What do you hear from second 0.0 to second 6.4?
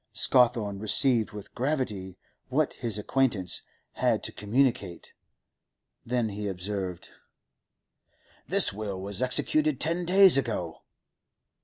Scawthorne received with gravity what his acquaintance had to communicate. Then